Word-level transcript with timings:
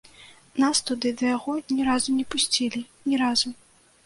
Нас 0.61 0.79
туды 0.87 1.11
да 1.19 1.23
яго 1.35 1.57
ні 1.75 1.85
разу 1.91 2.17
не 2.21 2.25
пусцілі, 2.33 2.81
ні 3.13 3.23
разу. 3.25 3.55